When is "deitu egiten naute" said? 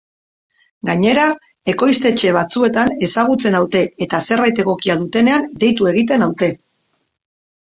5.65-6.51